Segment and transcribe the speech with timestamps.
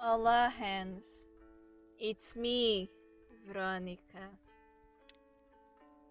[0.00, 1.28] Olá, Hans.
[2.00, 2.88] It's me,
[3.44, 4.30] Verónica.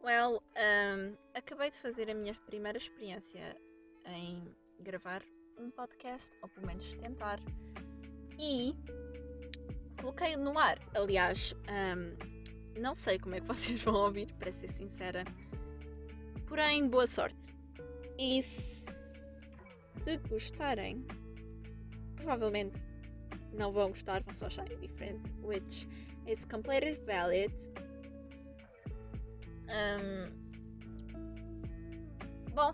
[0.03, 3.55] Well, um, acabei de fazer a minha primeira experiência
[4.05, 5.23] em gravar
[5.57, 7.39] um podcast, ou pelo menos tentar,
[8.37, 8.75] e
[10.01, 10.79] coloquei no ar.
[10.93, 15.23] Aliás, um, não sei como é que vocês vão ouvir, para ser sincera,
[16.45, 17.55] porém, boa sorte.
[18.19, 18.85] E se
[20.29, 21.07] gostarem,
[22.17, 22.86] provavelmente
[23.57, 25.87] não vão gostar, vão só achar diferente, which
[26.25, 27.53] is completely valid.
[29.69, 30.31] Um,
[32.53, 32.73] bom,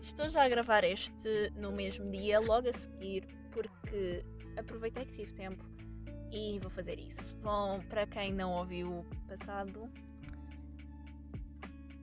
[0.00, 4.24] estou já a gravar este no mesmo dia, logo a seguir, porque
[4.56, 5.64] aproveitei que tive tempo
[6.32, 7.36] e vou fazer isso.
[7.36, 9.90] Bom, para quem não ouviu o passado,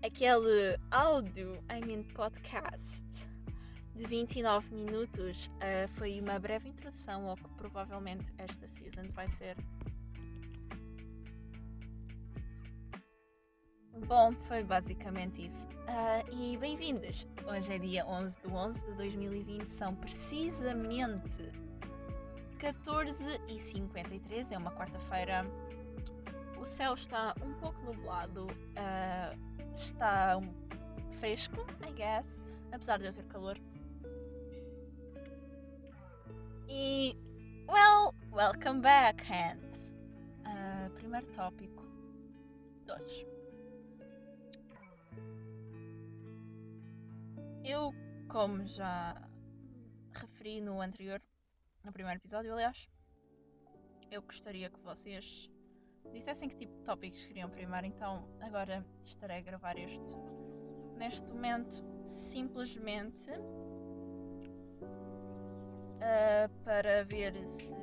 [0.04, 3.33] aquele áudio, I mean podcast
[3.96, 9.56] de 29 minutos uh, foi uma breve introdução ao que provavelmente esta season vai ser.
[14.08, 15.68] Bom, foi basicamente isso.
[15.70, 17.28] Uh, e bem-vindas!
[17.46, 21.52] Hoje é dia 11 de 11 de 2020, são precisamente
[22.58, 25.46] 14h53, é uma quarta-feira.
[26.60, 30.40] O céu está um pouco nublado, uh, está
[31.20, 33.60] fresco, I guess, apesar de eu ter calor.
[36.76, 37.16] E,
[37.68, 39.94] well, welcome back, Hans.
[40.44, 41.84] Uh, primeiro tópico.
[42.88, 43.28] Dois.
[47.64, 47.94] Eu,
[48.28, 49.22] como já
[50.16, 51.22] referi no anterior,
[51.84, 52.90] no primeiro episódio, aliás,
[54.10, 55.52] eu gostaria que vocês
[56.12, 60.18] dissessem que tipo de tópicos queriam primeiro, então agora estarei a gravar este.
[60.98, 63.30] Neste momento, simplesmente
[66.04, 67.74] uh, para ver se.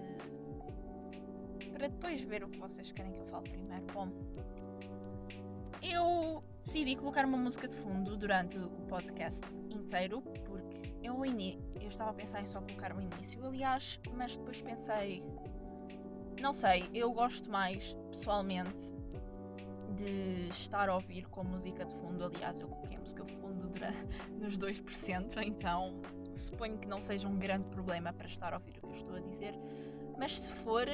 [1.73, 3.85] para depois ver o que vocês querem que eu fale primeiro.
[3.93, 4.09] Bom,
[5.83, 12.11] eu decidi colocar uma música de fundo durante o podcast inteiro, porque eu, eu estava
[12.11, 15.23] a pensar em só colocar o início, aliás, mas depois pensei.
[16.41, 18.95] Não sei, eu gosto mais, pessoalmente,
[19.95, 22.25] de estar a ouvir com música de fundo.
[22.25, 23.71] Aliás, eu coloquei a música de fundo
[24.41, 26.01] nos 2%, então
[26.41, 29.15] suponho que não seja um grande problema para estar a ouvir o que eu estou
[29.15, 29.55] a dizer.
[30.19, 30.87] Mas se for,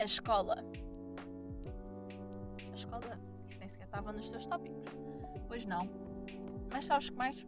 [0.00, 0.64] a escola.
[2.70, 3.20] A escola?
[3.48, 4.82] Isso nem sequer estava nos teus tópicos.
[5.46, 5.88] Pois não.
[6.72, 7.46] Mas sabes que mais?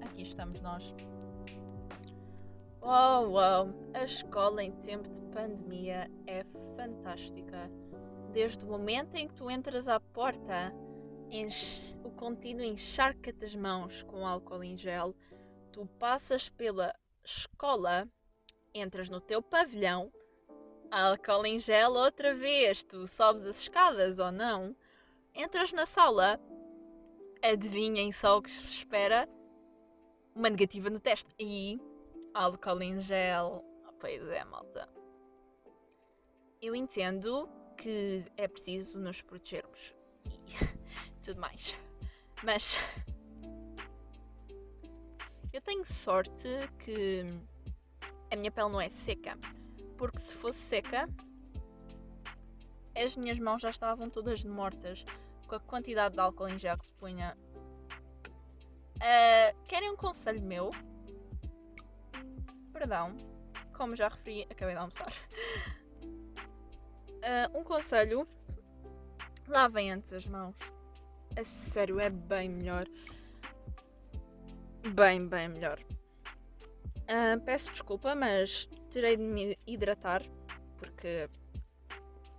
[0.00, 0.94] Aqui estamos nós.
[2.80, 3.74] Oh, wow!
[3.94, 6.44] A escola em tempo de pandemia é
[6.76, 7.70] fantástica.
[8.32, 10.72] Desde o momento em que tu entras à porta,
[12.02, 15.14] o contínuo encharca-te as mãos com álcool em gel,
[15.72, 16.94] tu passas pela
[17.24, 18.08] escola,
[18.72, 20.10] entras no teu pavilhão,
[20.90, 24.74] álcool em gel outra vez, tu sobes as escadas ou não,
[25.34, 26.40] entras na sala,
[27.42, 29.28] adivinhem só o que se espera,
[30.34, 31.34] uma negativa no teste.
[31.38, 31.80] E
[32.34, 33.64] álcool em gel.
[34.00, 34.88] Pois é, malta.
[36.62, 39.94] Eu entendo que é preciso nos protegermos
[40.24, 40.38] e
[41.24, 41.76] tudo mais.
[42.44, 42.78] Mas
[45.52, 47.24] eu tenho sorte que
[48.30, 49.38] a minha pele não é seca.
[49.96, 51.08] Porque se fosse seca,
[52.96, 55.04] as minhas mãos já estavam todas mortas
[55.46, 57.36] com a quantidade de álcool em gel que se punha
[58.98, 60.70] Uh, querem um conselho meu?
[62.72, 63.16] Perdão,
[63.72, 65.12] como já referi, acabei de almoçar.
[66.02, 68.28] Uh, um conselho:
[69.46, 70.56] lavem antes as mãos.
[71.38, 72.86] A sério, é bem melhor.
[74.94, 75.78] Bem, bem melhor.
[77.02, 80.22] Uh, peço desculpa, mas terei de me hidratar
[80.78, 81.28] porque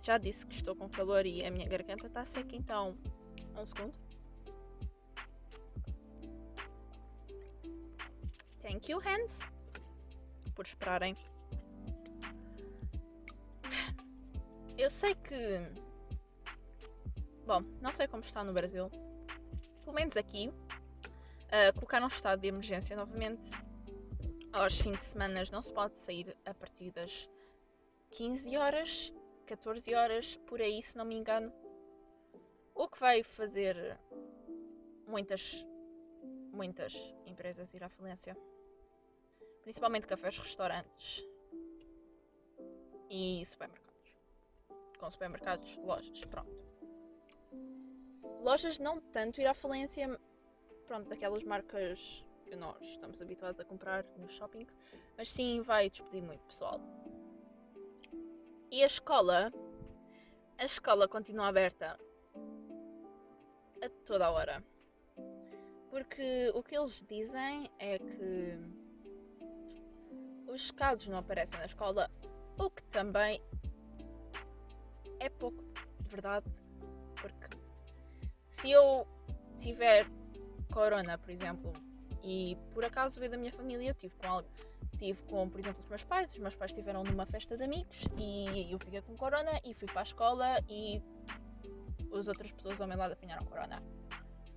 [0.00, 2.96] já disse que estou com calor e a minha garganta está seca, então.
[3.56, 4.09] Um segundo.
[8.70, 9.40] Thank you, hands,
[10.54, 11.16] por esperarem.
[14.78, 15.58] Eu sei que.
[17.44, 18.88] Bom, não sei como está no Brasil.
[19.82, 20.50] Pelo menos aqui.
[20.50, 23.50] Uh, colocaram um estado de emergência novamente.
[24.52, 27.28] Aos fins de semana não se pode sair a partir das
[28.12, 29.12] 15 horas,
[29.46, 31.52] 14 horas, por aí, se não me engano.
[32.72, 33.98] O que vai fazer
[35.08, 35.66] muitas,
[36.52, 36.94] muitas
[37.26, 38.36] empresas ir à falência
[39.62, 41.24] principalmente cafés, restaurantes.
[43.10, 44.16] e supermercados.
[44.98, 46.50] Com supermercados, lojas, pronto.
[48.40, 50.18] Lojas não tanto ir à falência,
[50.86, 54.66] pronto, daquelas marcas que nós estamos habituados a comprar no shopping,
[55.16, 56.80] mas sim vai despedir muito pessoal.
[58.70, 59.52] E a escola,
[60.56, 61.98] a escola continua aberta
[63.82, 64.64] a toda a hora.
[65.90, 68.79] Porque o que eles dizem é que
[70.50, 72.10] os casos não aparecem na escola,
[72.58, 73.40] o que também
[75.18, 75.62] é pouco
[76.08, 76.46] verdade,
[77.20, 77.56] porque
[78.42, 79.06] se eu
[79.58, 80.06] tiver
[80.72, 81.72] corona, por exemplo,
[82.22, 84.48] e por acaso veio da minha família, eu tive com algo.
[84.98, 86.30] Tive com, por exemplo, os meus pais.
[86.30, 89.88] Os meus pais estiveram numa festa de amigos e eu fiquei com corona e fui
[89.88, 91.02] para a escola e
[92.12, 93.82] as outras pessoas ao meu lado apanharam corona.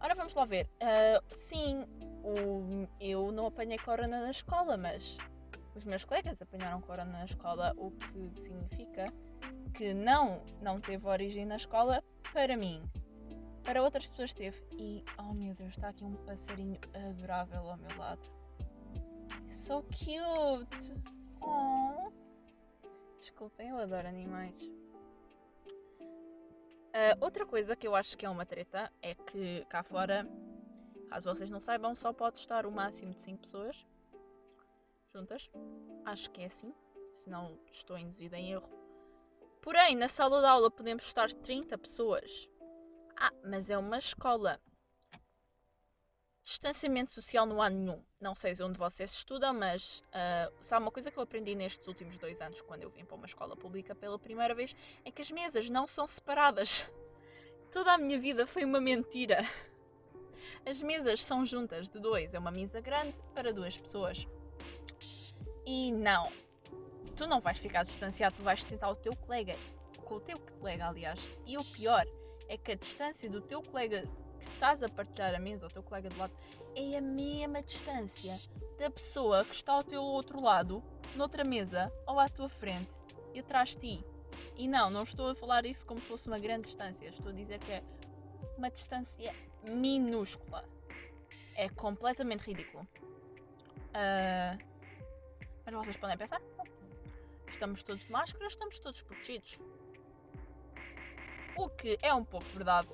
[0.02, 0.68] Ora, vamos lá ver.
[0.82, 1.86] Uh, sim,
[2.24, 5.18] o, eu não apanhei corona na escola, mas
[5.76, 9.12] os meus colegas apanharam corona na escola, o que significa
[9.74, 12.84] que não, não teve origem na escola para mim.
[13.64, 14.62] Para outras pessoas teve.
[14.74, 18.22] E, oh meu Deus, está aqui um passarinho adorável ao meu lado.
[19.50, 20.94] So cute!
[21.42, 22.12] Oh.
[23.18, 24.70] Desculpem, eu adoro animais.
[26.96, 30.28] Uh, outra coisa que eu acho que é uma treta é que cá fora,
[31.10, 33.86] caso vocês não saibam, só pode estar o máximo de 5 pessoas
[35.14, 35.50] juntas.
[36.04, 36.74] Acho que é assim,
[37.14, 38.70] senão estou induzida em erro.
[39.62, 42.50] Porém, na sala de aula podemos estar 30 pessoas.
[43.16, 44.60] Ah, mas é uma escola.
[46.44, 48.04] Distanciamento social não há nenhum.
[48.20, 52.18] Não sei onde vocês estudam, mas uh, sabe uma coisa que eu aprendi nestes últimos
[52.18, 54.76] dois anos, quando eu vim para uma escola pública pela primeira vez,
[55.06, 56.86] é que as mesas não são separadas.
[57.72, 59.48] Toda a minha vida foi uma mentira.
[60.66, 64.28] As mesas são juntas de dois, é uma mesa grande para duas pessoas.
[65.66, 66.32] E não,
[67.16, 69.56] tu não vais ficar distanciado, tu vais sentar o teu colega,
[70.04, 71.30] com o teu colega, aliás.
[71.46, 72.06] E o pior
[72.48, 74.04] é que a distância do teu colega
[74.40, 76.34] que estás a partilhar a mesa, o teu colega do lado,
[76.76, 78.40] é a mesma distância
[78.78, 80.84] da pessoa que está ao teu outro lado,
[81.16, 82.92] noutra mesa, ou à tua frente
[83.34, 84.06] e atrás de ti.
[84.58, 87.34] E não, não estou a falar isso como se fosse uma grande distância, estou a
[87.34, 87.84] dizer que é
[88.58, 89.34] uma distância
[89.64, 90.66] minúscula.
[91.56, 92.88] É completamente ridículo.
[93.94, 94.73] Uh,
[95.66, 96.42] mas vocês podem pensar,
[97.48, 99.60] estamos todos de máscara, estamos todos protegidos.
[101.56, 102.90] O que é um pouco verdade.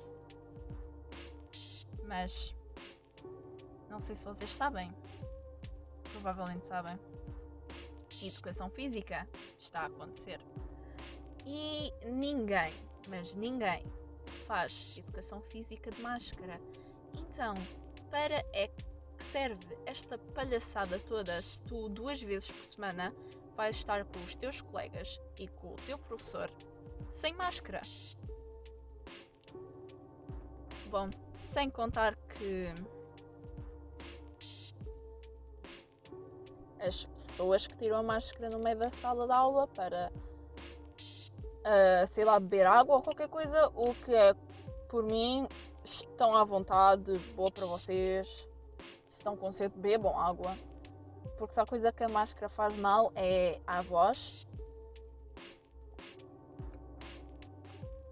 [2.04, 2.54] Mas
[3.88, 4.92] não sei se vocês sabem.
[6.12, 6.98] Provavelmente sabem.
[8.20, 9.26] Educação física
[9.58, 10.40] está a acontecer.
[11.46, 12.74] E ninguém,
[13.08, 13.84] mas ninguém,
[14.46, 16.60] faz educação física de máscara.
[17.14, 17.54] Então,
[18.10, 18.68] para é
[19.30, 23.14] serve esta palhaçada toda se tu duas vezes por semana
[23.56, 26.50] vais estar com os teus colegas e com o teu professor
[27.10, 27.80] sem máscara?
[30.86, 32.74] Bom, sem contar que
[36.80, 40.10] as pessoas que tiram a máscara no meio da sala de aula para,
[41.60, 44.34] uh, sei lá, beber água ou qualquer coisa, o que é,
[44.88, 45.46] por mim,
[45.84, 48.49] estão à vontade, boa para vocês.
[49.10, 50.56] Se estão com sede, bebam água.
[51.36, 54.46] Porque se a coisa que a máscara faz mal é a voz.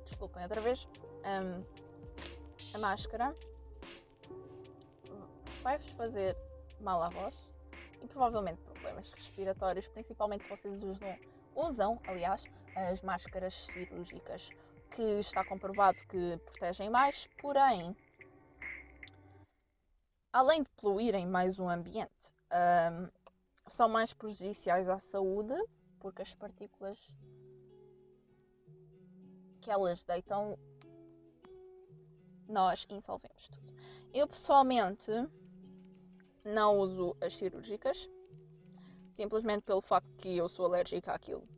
[0.03, 0.89] Desculpem outra vez.
[1.25, 1.65] Um,
[2.75, 3.33] a máscara
[5.63, 6.37] vai-vos fazer
[6.81, 7.49] mal à voz
[8.03, 11.17] e provavelmente problemas respiratórios, principalmente se vocês usam,
[11.55, 14.51] usam aliás, as máscaras cirúrgicas,
[14.91, 17.97] que está comprovado que protegem mais, porém,
[20.39, 23.09] além de poluírem mais o ambiente, um,
[23.67, 25.53] são mais prejudiciais à saúde,
[25.99, 27.13] porque as partículas
[29.61, 30.57] que elas deitam
[32.49, 33.75] nós insolvemos tudo.
[34.15, 35.11] Eu pessoalmente
[36.45, 38.09] não uso as cirúrgicas,
[39.11, 41.49] simplesmente pelo facto que eu sou alérgica àquilo.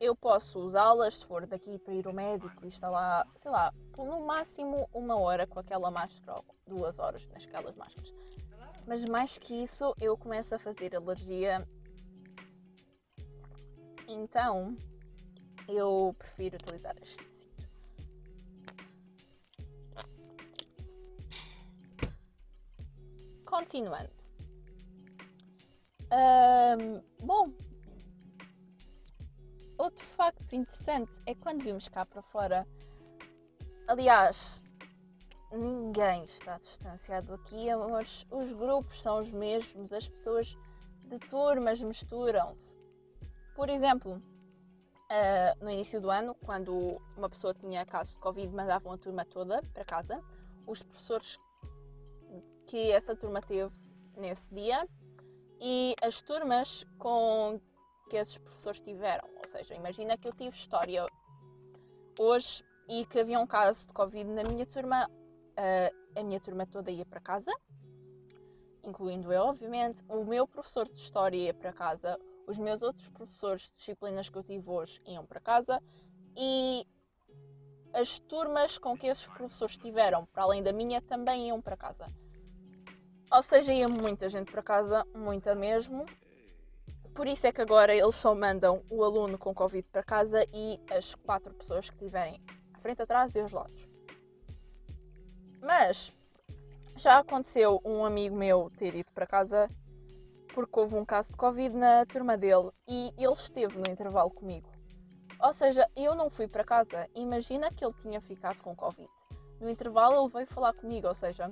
[0.00, 3.74] Eu posso usá-las se for daqui para ir ao médico e estar lá, sei lá,
[3.96, 8.14] no máximo uma hora com aquela máscara duas horas nasquelas máscaras.
[8.86, 11.66] Mas mais que isso, eu começo a fazer alergia.
[14.06, 14.76] Então,
[15.68, 17.48] eu prefiro utilizar as
[23.44, 24.10] Continuando.
[26.12, 27.52] Um, bom,
[29.78, 32.66] outro facto interessante é quando vimos cá para fora.
[33.86, 34.62] Aliás,
[35.50, 40.56] ninguém está distanciado aqui, mas os grupos são os mesmos, as pessoas
[41.04, 42.76] de turmas misturam-se.
[43.54, 44.22] Por exemplo,
[45.10, 49.24] uh, no início do ano, quando uma pessoa tinha caso de Covid, mandavam a turma
[49.24, 50.22] toda para casa.
[50.66, 51.38] Os professores
[52.66, 53.72] que essa turma teve
[54.16, 54.86] nesse dia
[55.60, 57.58] e as turmas com
[58.08, 59.28] que esses professores tiveram.
[59.38, 61.06] Ou seja, imagina que eu tive história
[62.18, 66.66] hoje e que havia um caso de Covid na minha turma, uh, a minha turma
[66.66, 67.52] toda ia para casa,
[68.82, 70.02] incluindo eu, obviamente.
[70.08, 74.38] O meu professor de história ia para casa, os meus outros professores de disciplinas que
[74.38, 75.82] eu tive hoje iam para casa
[76.34, 76.86] e
[77.92, 82.06] as turmas com que esses professores tiveram, para além da minha, também iam para casa.
[83.30, 86.06] Ou seja, ia muita gente para casa, muita mesmo.
[87.18, 90.80] Por isso é que agora eles só mandam o aluno com Covid para casa e
[90.88, 92.40] as quatro pessoas que tiverem
[92.72, 93.88] à frente, atrás e aos lados.
[95.60, 96.14] Mas
[96.94, 99.68] já aconteceu um amigo meu ter ido para casa
[100.54, 104.70] porque houve um caso de Covid na turma dele e ele esteve no intervalo comigo.
[105.40, 107.08] Ou seja, eu não fui para casa.
[107.16, 109.10] Imagina que ele tinha ficado com Covid.
[109.60, 111.50] No intervalo ele veio falar comigo, ou seja,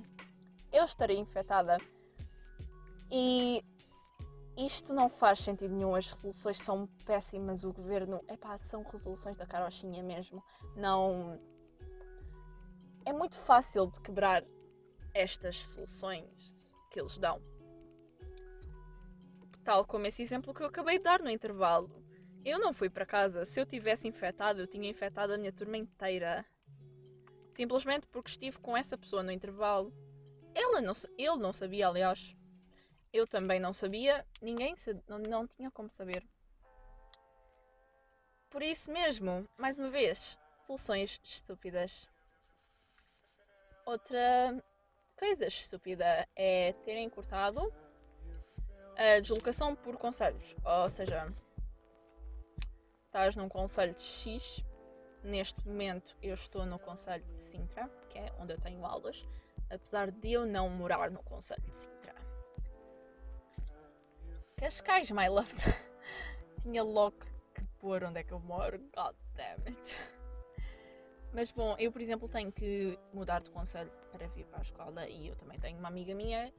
[0.72, 1.76] eu estarei infectada.
[3.10, 3.64] E
[4.56, 9.46] isto não faz sentido nenhum, as resoluções são péssimas, o governo, epá, são resoluções da
[9.46, 10.42] carochinha mesmo,
[10.74, 11.38] não...
[13.04, 14.44] É muito fácil de quebrar
[15.14, 16.54] estas soluções
[16.90, 17.40] que eles dão.
[19.64, 21.90] Tal como esse exemplo que eu acabei de dar no intervalo.
[22.44, 23.44] Eu não fui para casa.
[23.44, 26.44] Se eu tivesse infectado, eu tinha infectado a minha turma inteira.
[27.52, 29.92] Simplesmente porque estive com essa pessoa no intervalo.
[30.54, 32.35] Ela não, ele não sabia, aliás.
[33.16, 34.26] Eu também não sabia.
[34.42, 34.74] Ninguém
[35.08, 36.22] não, não tinha como saber.
[38.50, 42.06] Por isso mesmo, mais uma vez, soluções estúpidas.
[43.86, 44.62] Outra
[45.18, 47.72] coisa estúpida é terem cortado
[48.98, 50.54] a deslocação por conselhos.
[50.62, 51.32] Ou seja,
[53.06, 54.62] estás num conselho X.
[55.22, 59.26] Neste momento eu estou no conselho de Sintra, que é onde eu tenho aulas
[59.70, 61.95] apesar de eu não morar no Conselho de Sintra.
[64.58, 65.52] Cascais, my love.
[66.62, 67.18] Tinha logo
[67.54, 68.78] que pôr onde é que eu moro.
[68.78, 69.98] God damn it.
[71.30, 75.06] Mas bom, eu por exemplo tenho que mudar de conselho para vir para a escola
[75.06, 76.50] e eu também tenho uma amiga minha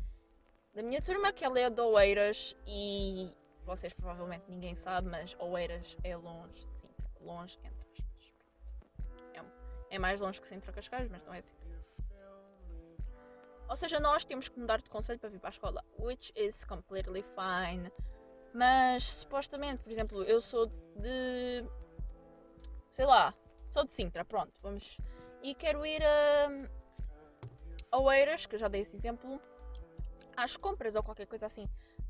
[0.75, 3.33] da minha turma que ela é de Oeiras e
[3.65, 7.09] vocês provavelmente ninguém sabe, mas Oeiras é longe de Sintra.
[7.19, 8.33] Longe entre aspas.
[9.33, 11.76] É, é mais longe que Sintra Cascais, mas não é Sintra.
[13.69, 16.63] Ou seja, nós temos que mudar de conselho para vir para a escola, which is
[16.63, 17.91] completely fine.
[18.53, 21.65] Mas supostamente, por exemplo, eu sou de.
[22.89, 23.33] sei lá,
[23.69, 24.97] sou de Sintra, pronto, vamos.
[25.43, 26.01] E quero ir
[27.91, 29.39] a Oeiras, que eu já dei esse exemplo,
[30.35, 31.65] às compras ou qualquer coisa assim.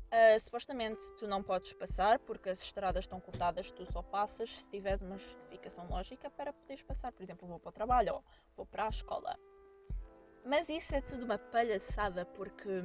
[0.08, 4.68] Uh, supostamente tu não podes passar porque as estradas estão cortadas, tu só passas se
[4.68, 7.12] tiveres uma justificação lógica para poderes passar.
[7.12, 8.24] Por exemplo, vou para o trabalho ou
[8.56, 9.38] vou para a escola.
[10.44, 12.84] Mas isso é tudo uma palhaçada porque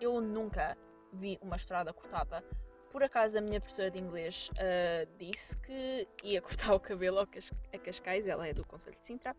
[0.00, 0.76] eu nunca
[1.12, 2.44] vi uma estrada cortada.
[2.90, 7.78] Por acaso a minha professora de inglês uh, disse que ia cortar o cabelo a
[7.78, 9.36] Cascais, ela é do Conselho de Sintra.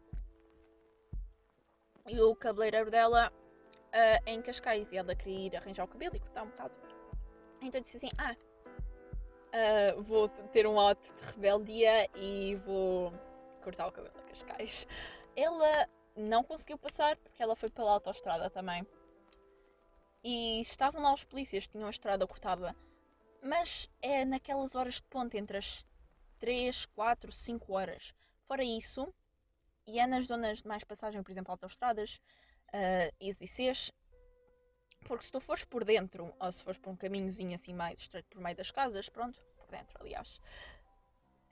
[2.07, 6.15] E o cabeleireiro dela uh, é em Cascais e ela queria ir arranjar o cabelo
[6.15, 6.77] e cortar um bocado.
[7.61, 8.35] Então eu disse assim: Ah,
[9.95, 13.13] uh, vou ter um ato de rebeldia e vou
[13.61, 14.87] cortar o cabelo a Cascais.
[15.35, 15.87] Ela
[16.21, 18.85] não conseguiu passar porque ela foi pela autoestrada também.
[20.23, 22.75] E estavam lá os polícias, tinham a estrada cortada.
[23.41, 25.85] Mas é naquelas horas de ponte, entre as
[26.39, 28.13] 3, 4, 5 horas.
[28.45, 29.11] Fora isso,
[29.87, 32.19] e é nas zonas de mais passagem, por exemplo, autoestradas,
[32.67, 33.91] uh, EasyCs,
[35.05, 38.29] porque se tu fores por dentro, ou se fores por um caminhozinho assim mais estreito
[38.29, 40.39] por meio das casas, pronto, por dentro, aliás,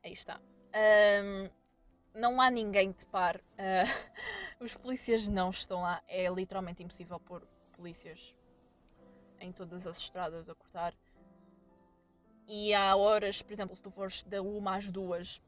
[0.03, 0.39] aí está.
[0.69, 1.49] Um,
[2.13, 3.37] não há ninguém de par.
[3.37, 6.01] Uh, os polícias não estão lá.
[6.07, 8.35] É literalmente impossível pôr polícias
[9.39, 10.93] em todas as estradas a cortar.
[12.47, 15.41] E há horas, por exemplo, se tu fores da uma às duas,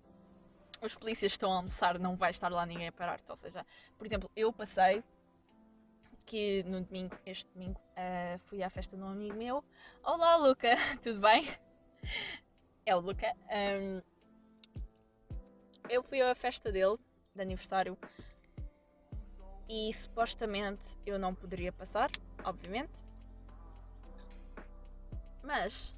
[0.82, 3.30] os polícias estão a almoçar, não vai estar lá ninguém a parar-te.
[3.30, 3.66] Ou seja,
[3.98, 5.04] por exemplo, eu passei
[6.26, 9.64] que no domingo, este domingo, uh, fui à festa de um amigo meu.
[10.04, 10.70] Olá, Luca,
[11.04, 11.48] tudo bem?
[12.86, 13.36] É o Luca.
[13.50, 14.02] Um,
[15.92, 16.98] eu fui à festa dele,
[17.36, 17.98] de aniversário,
[19.68, 22.10] e supostamente eu não poderia passar,
[22.46, 23.04] obviamente.
[25.44, 25.94] Mas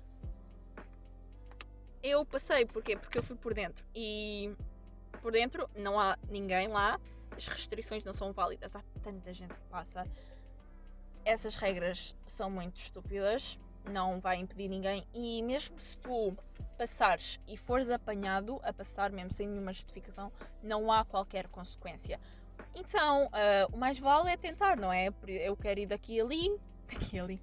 [2.01, 2.97] eu passei, porquê?
[2.97, 4.55] Porque eu fui por dentro e
[5.21, 6.99] por dentro não há ninguém lá,
[7.37, 10.07] as restrições não são válidas, há tanta gente que passa.
[11.23, 13.59] Essas regras são muito estúpidas,
[13.89, 16.35] não vai impedir ninguém e mesmo se tu
[16.77, 22.19] passares e fores apanhado a passar mesmo sem nenhuma justificação, não há qualquer consequência.
[22.75, 25.09] Então, uh, o mais vale é tentar, não é?
[25.27, 26.59] Eu quero ir daqui ali,
[26.91, 27.41] daqui ali.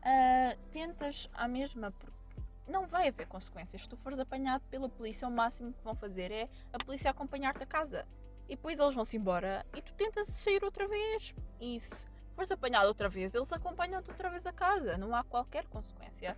[0.00, 2.20] Uh, tentas à mesma, porque
[2.66, 3.82] não vai haver consequências.
[3.82, 7.62] Se tu fores apanhado pela polícia, o máximo que vão fazer é a polícia acompanhar-te
[7.62, 8.06] a casa.
[8.48, 11.34] E depois eles vão-se embora e tu tentas sair outra vez.
[11.78, 14.96] Se fores apanhado outra vez, eles acompanham-te outra vez a casa.
[14.96, 16.36] Não há qualquer consequência.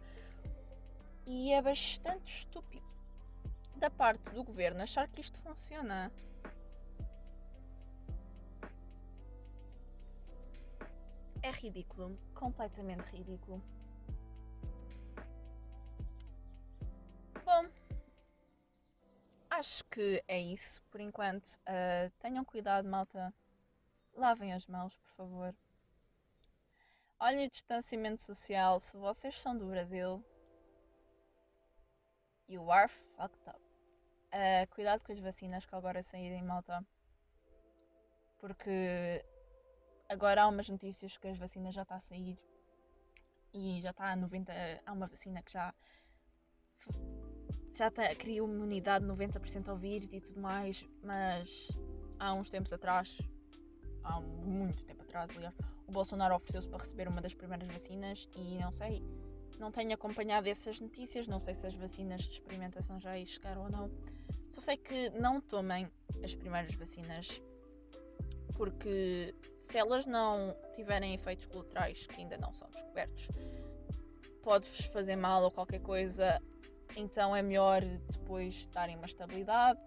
[1.27, 2.85] E é bastante estúpido
[3.77, 6.13] da parte do governo achar que isto funciona.
[11.43, 13.61] É ridículo, completamente ridículo.
[17.45, 17.69] Bom,
[19.51, 21.59] acho que é isso por enquanto.
[21.67, 23.35] Uh, tenham cuidado, malta.
[24.15, 25.55] Lavem as mãos, por favor.
[27.25, 28.81] Olhem o distanciamento social.
[28.81, 30.21] Se vocês são do Brasil,
[32.49, 33.61] you are fucked up.
[34.35, 36.85] Uh, cuidado com as vacinas que agora saírem, malta.
[38.41, 39.25] Porque
[40.09, 42.37] agora há umas notícias que as vacinas já está a sair
[43.55, 44.53] e já está a 90.
[44.85, 45.73] Há uma vacina que já
[47.73, 51.69] já tá, cria uma imunidade 90% ao vírus e tudo mais, mas
[52.19, 53.17] há uns tempos atrás,
[54.03, 55.55] há muito tempo atrás, aliás,
[55.93, 59.03] Bolsonaro ofereceu-se para receber uma das primeiras vacinas e não sei,
[59.59, 63.65] não tenho acompanhado essas notícias, não sei se as vacinas de experimentação já aí chegaram
[63.65, 63.91] ou não.
[64.51, 65.89] Só sei que não tomem
[66.23, 67.41] as primeiras vacinas
[68.55, 73.29] porque se elas não tiverem efeitos colaterais que ainda não são descobertos,
[74.43, 76.41] pode-vos fazer mal ou qualquer coisa,
[76.97, 79.81] então é melhor depois darem uma estabilidade,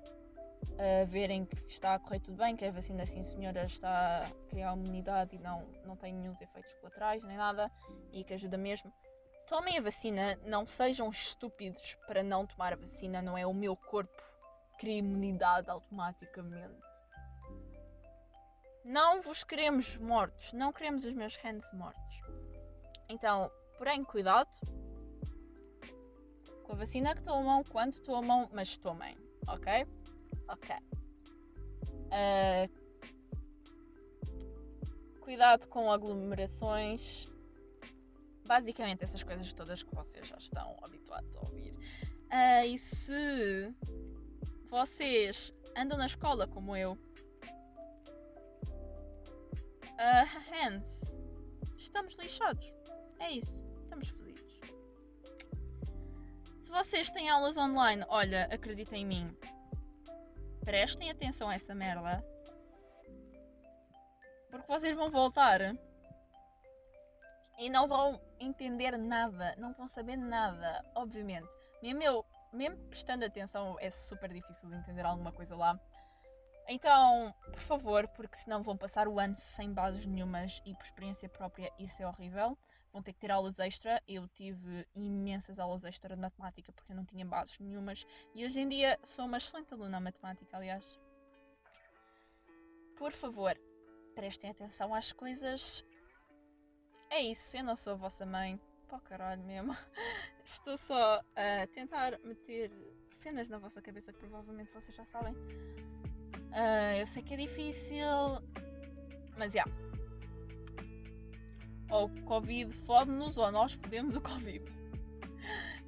[0.73, 4.31] uh, verem que está a correr tudo bem, que a vacina, sim senhora, está a
[4.49, 7.71] criar imunidade e não, não tem nenhum efeitos colaterais nem nada
[8.11, 8.91] e que ajuda mesmo.
[9.47, 13.75] Tomem a vacina, não sejam estúpidos para não tomar a vacina, não é o meu
[13.75, 14.21] corpo
[14.71, 16.81] que cria imunidade automaticamente.
[18.83, 22.21] Não vos queremos mortos, não queremos os meus hands mortos.
[23.07, 24.49] Então, porém, cuidado
[26.63, 29.15] com a vacina que tomam, quando tomam, mas tomem,
[29.47, 29.85] ok?
[30.47, 30.75] Ok.
[32.07, 32.69] Uh,
[35.19, 37.27] cuidado com aglomerações.
[38.45, 41.73] Basicamente, essas coisas todas que vocês já estão habituados a ouvir.
[41.73, 43.73] Uh, e se
[44.69, 46.97] vocês andam na escola como eu,
[49.95, 51.11] Uh, hands.
[51.77, 52.73] Estamos lixados.
[53.19, 53.63] É isso.
[53.83, 54.59] Estamos fodidos.
[56.59, 59.37] Se vocês têm aulas online, olha, acreditem em mim.
[60.65, 62.25] Prestem atenção a essa merda.
[64.49, 65.61] Porque vocês vão voltar
[67.59, 71.47] e não vão entender nada, não vão saber nada, obviamente.
[71.83, 75.79] Mesmo eu, mesmo prestando atenção, é super difícil de entender alguma coisa lá.
[76.67, 81.29] Então, por favor, porque senão vão passar o ano sem bases nenhumas e por experiência
[81.29, 82.57] própria isso é horrível.
[82.95, 84.01] Vão ter que ter aulas extra.
[84.07, 88.57] Eu tive imensas aulas extra de matemática porque eu não tinha bases nenhumas e hoje
[88.61, 90.97] em dia sou uma excelente aluna na matemática, aliás.
[92.95, 93.59] Por favor,
[94.15, 95.83] prestem atenção às coisas.
[97.09, 98.57] É isso, eu não sou a vossa mãe.
[98.87, 99.75] Pô, caralho mesmo.
[100.45, 102.71] Estou só a tentar meter
[103.11, 105.33] cenas na vossa cabeça que provavelmente vocês já sabem.
[105.33, 108.07] Uh, eu sei que é difícil,
[109.37, 109.65] mas já.
[109.65, 109.84] Yeah.
[111.89, 114.63] Ou o Covid fode-nos ou nós fodemos o Covid.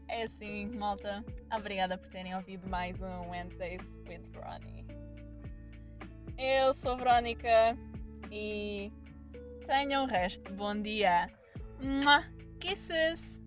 [0.08, 1.24] É assim, malta.
[1.54, 4.96] Obrigada por terem ouvido mais um Wednesdays with Veronica.
[6.38, 7.78] Eu sou Verónica
[8.32, 8.92] e
[9.66, 10.54] tenham o resto.
[10.54, 11.28] Bom dia.
[12.60, 13.47] Kisses!